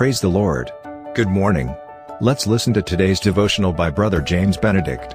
Praise 0.00 0.22
the 0.22 0.28
Lord. 0.30 0.72
Good 1.12 1.28
morning. 1.28 1.76
Let's 2.22 2.46
listen 2.46 2.72
to 2.72 2.80
today's 2.80 3.20
devotional 3.20 3.74
by 3.74 3.90
Brother 3.90 4.22
James 4.22 4.56
Benedict. 4.56 5.14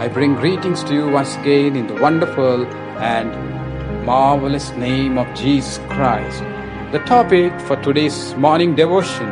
I 0.00 0.10
bring 0.12 0.34
greetings 0.34 0.82
to 0.82 0.94
you 0.94 1.08
once 1.08 1.36
again 1.36 1.76
in 1.76 1.86
the 1.86 1.94
wonderful 2.02 2.66
and 2.98 4.04
marvelous 4.04 4.72
name 4.72 5.16
of 5.16 5.32
Jesus 5.36 5.78
Christ. 5.90 6.42
The 6.90 6.98
topic 7.06 7.52
for 7.60 7.76
today's 7.76 8.34
morning 8.34 8.74
devotion 8.74 9.28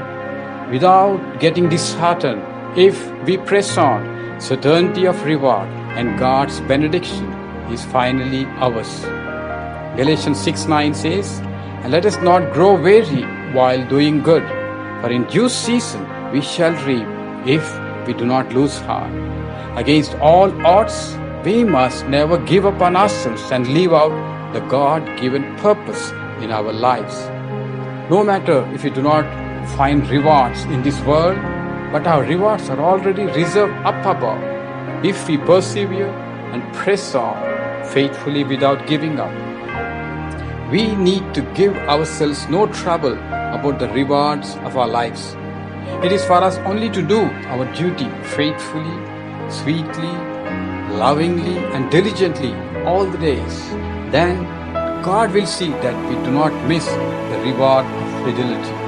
without 0.71 1.41
getting 1.41 1.69
disheartened, 1.69 2.45
if 2.79 3.11
we 3.23 3.37
press 3.39 3.77
on, 3.77 4.16
certainty 4.39 5.07
of 5.07 5.24
reward 5.24 5.69
and 5.97 6.19
God's 6.19 6.61
benediction 6.61 7.33
is 7.73 7.84
finally 7.84 8.45
ours. 8.66 9.01
Galatians 9.97 10.38
6 10.41 10.66
9 10.66 10.95
says, 10.95 11.41
And 11.83 11.91
let 11.91 12.05
us 12.05 12.16
not 12.19 12.52
grow 12.52 12.80
weary 12.80 13.23
while 13.55 13.88
doing 13.88 14.23
good, 14.23 14.42
for 15.01 15.11
in 15.11 15.25
due 15.25 15.48
season 15.48 16.06
we 16.33 16.42
shall 16.42 16.73
reap 16.84 17.06
if 17.47 17.64
we 18.06 18.12
do 18.12 18.27
not 18.27 18.52
lose 18.52 18.78
heart. 18.80 19.12
Against 19.78 20.14
all 20.16 20.50
odds, 20.66 21.16
we 21.45 21.64
must 21.64 22.06
never 22.06 22.39
give 22.39 22.66
up 22.66 22.80
on 22.80 22.97
ourselves 22.97 23.50
and 23.50 23.66
leave 23.69 23.92
out 23.92 24.12
the 24.53 24.61
God 24.69 25.19
given 25.19 25.56
purpose 25.56 26.11
in 26.41 26.50
our 26.50 26.73
lives. 26.73 27.16
No 28.11 28.23
matter 28.23 28.69
if 28.75 28.84
we 28.84 28.91
do 28.91 29.03
not 29.03 29.25
find 29.77 30.09
rewards 30.09 30.64
in 30.64 30.83
this 30.83 31.00
world, 31.03 31.39
but 31.96 32.06
our 32.06 32.24
rewards 32.24 32.68
are 32.68 32.78
already 32.78 33.24
reserved 33.24 33.73
up 33.91 34.00
above 34.05 34.41
if 35.02 35.27
we 35.28 35.38
persevere 35.50 36.10
and 36.52 36.74
press 36.74 37.14
on 37.14 37.36
faithfully 37.92 38.44
without 38.44 38.86
giving 38.86 39.19
up. 39.19 39.33
We 40.70 40.94
need 40.94 41.33
to 41.33 41.41
give 41.61 41.75
ourselves 41.94 42.47
no 42.50 42.66
trouble 42.66 43.14
about 43.14 43.78
the 43.78 43.88
rewards 43.88 44.56
of 44.56 44.77
our 44.77 44.86
lives. 44.86 45.25
It 46.05 46.12
is 46.12 46.22
for 46.27 46.42
us 46.50 46.58
only 46.72 46.91
to 46.91 47.00
do 47.00 47.22
our 47.55 47.64
duty 47.72 48.10
faithfully, 48.36 48.98
sweetly, 49.48 50.14
lovingly, 51.03 51.56
and 51.72 51.91
diligently 51.91 52.55
all 52.84 53.06
the 53.06 53.16
days. 53.16 53.58
Then 54.20 54.44
God 55.03 55.33
will 55.33 55.47
see 55.47 55.70
that 55.86 56.08
we 56.10 56.16
do 56.27 56.31
not 56.31 56.53
miss 56.69 56.84
the 56.84 57.42
reward 57.50 57.86
of 57.86 58.06
fidelity. 58.22 58.81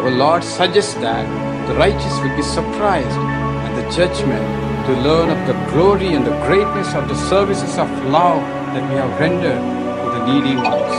Our 0.00 0.10
Lord 0.10 0.42
suggests 0.42 0.94
that 0.94 1.51
the 1.72 1.78
righteous 1.78 2.18
will 2.20 2.36
be 2.36 2.42
surprised 2.42 3.18
at 3.64 3.72
the 3.76 3.84
judgment 3.96 4.44
to 4.84 4.92
learn 5.00 5.30
of 5.30 5.40
the 5.46 5.54
glory 5.72 6.12
and 6.12 6.26
the 6.26 6.36
greatness 6.44 6.92
of 6.92 7.08
the 7.08 7.14
services 7.14 7.78
of 7.78 7.88
love 8.04 8.42
that 8.74 8.84
we 8.90 8.96
have 8.96 9.12
rendered 9.18 9.62
to 10.02 10.08
the 10.14 10.22
needy 10.26 10.54
ones. 10.56 10.98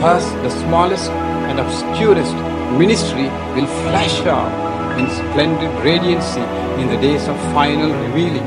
Thus, 0.00 0.24
the 0.44 0.50
smallest 0.62 1.10
and 1.50 1.58
obscurest 1.58 2.36
ministry 2.78 3.28
will 3.56 3.66
flash 3.82 4.20
out 4.20 4.52
in 5.00 5.10
splendid 5.10 5.70
radiancy 5.82 6.46
in 6.78 6.86
the 6.86 6.98
days 6.98 7.26
of 7.26 7.36
final 7.52 7.90
revealing, 8.06 8.46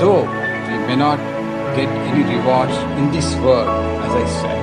though 0.00 0.22
we 0.22 0.76
may 0.88 0.96
not 0.96 1.18
get 1.76 1.88
any 2.10 2.24
rewards 2.34 2.76
in 2.98 3.12
this 3.12 3.36
world, 3.36 3.68
as 4.02 4.12
I 4.12 4.26
said. 4.40 4.55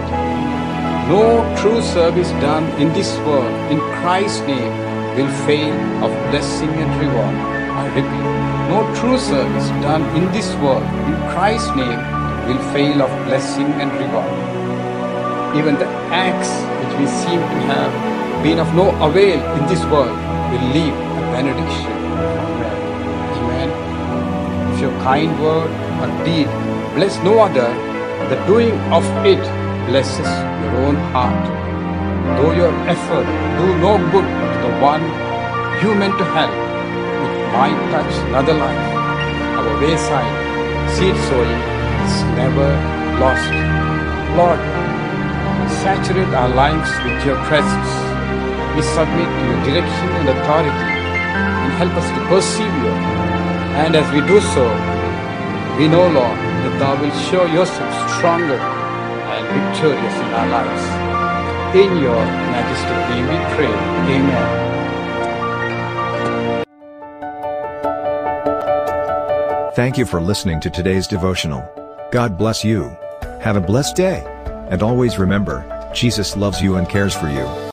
No 1.08 1.44
true 1.59 1.82
service 1.82 2.30
done 2.40 2.64
in 2.80 2.94
this 2.94 3.18
world 3.28 3.52
in 3.70 3.78
Christ's 4.00 4.40
name 4.48 4.72
will 5.18 5.28
fail 5.46 5.76
of 6.00 6.12
blessing 6.32 6.70
and 6.70 6.90
reward. 6.96 7.36
I 7.76 7.88
repeat, 7.92 8.23
no 8.72 8.80
true 8.96 9.18
service 9.18 9.68
done 9.84 10.04
in 10.16 10.31
this 10.31 10.56
world 10.64 10.88
in 11.12 11.16
Christ's 11.36 11.76
name 11.76 12.00
will 12.48 12.64
fail 12.72 13.02
of 13.02 13.12
blessing 13.28 13.68
and 13.84 13.92
reward. 14.00 14.31
Even 15.58 15.75
the 15.75 15.90
acts 16.16 16.56
which 16.80 16.97
we 16.97 17.06
seem 17.08 17.42
to 17.42 17.59
have 17.68 17.92
been 18.42 18.59
of 18.59 18.74
no 18.74 18.96
avail 19.03 19.44
in 19.59 19.68
this 19.68 19.84
world 19.92 20.16
will 20.52 20.68
leave 20.72 20.94
a 20.94 21.22
benediction. 21.36 21.92
Amen. 23.44 23.69
If 24.74 24.80
your 24.80 24.96
kind 25.03 25.38
word 25.44 25.69
or 26.00 26.08
deed 26.24 26.47
bless 26.96 27.22
no 27.25 27.40
other, 27.40 27.68
the 28.30 28.40
doing 28.47 28.80
of 28.94 29.03
it 29.25 29.62
blesses 29.88 30.31
your 30.61 30.73
own 30.88 30.95
heart. 31.11 31.44
Though 32.38 32.53
your 32.53 32.73
effort 32.88 33.27
do 33.59 33.66
no 33.83 33.97
good 34.11 34.27
to 34.27 34.57
the 34.63 34.71
one 34.79 35.03
you 35.81 35.94
meant 35.95 36.17
to 36.17 36.25
help, 36.35 36.55
it 37.25 37.33
might 37.51 37.79
touch 37.91 38.13
another 38.29 38.53
life. 38.53 38.85
Our 39.59 39.73
wayside 39.81 40.33
seed 40.95 41.16
sowing 41.27 41.61
is 42.05 42.16
never 42.39 42.69
lost. 43.19 43.51
Lord, 44.39 44.61
saturate 45.83 46.33
our 46.33 46.50
lives 46.50 46.91
with 47.03 47.19
your 47.25 47.38
presence. 47.50 47.91
We 48.75 48.81
submit 48.81 49.27
to 49.27 49.44
your 49.50 49.59
direction 49.67 50.07
and 50.17 50.29
authority 50.29 50.88
and 51.63 51.71
help 51.81 51.94
us 52.01 52.07
to 52.15 52.19
persevere. 52.31 52.97
And 53.83 53.95
as 53.95 54.07
we 54.13 54.21
do 54.21 54.39
so, 54.55 54.65
we 55.77 55.88
know, 55.88 56.07
Lord, 56.07 56.38
that 56.63 56.75
thou 56.79 57.00
wilt 57.01 57.15
show 57.29 57.45
yourself 57.45 57.91
stronger 58.17 58.59
and 59.44 59.62
victorious 59.74 60.16
in 60.16 60.34
our 60.34 60.48
lives. 60.50 60.84
In 61.76 61.98
your 61.98 62.26
majestic 62.52 62.98
name 63.09 63.28
we 63.28 63.38
pray. 63.56 63.74
Amen. 64.16 64.74
Thank 69.76 69.98
you 69.98 70.06
for 70.06 70.22
listening 70.22 70.59
to 70.59 70.70
today's 70.70 71.08
devotional. 71.08 71.68
God 72.12 72.38
bless 72.38 72.64
you. 72.64 72.96
Have 73.42 73.56
a 73.56 73.62
blessed 73.62 73.96
day. 73.96 74.24
And 74.70 74.84
always 74.84 75.18
remember, 75.18 75.66
Jesus 75.94 76.38
loves 76.38 76.62
you 76.62 76.75
and 76.75 76.88
cares 76.88 77.16
for 77.16 77.28
you. 77.28 77.72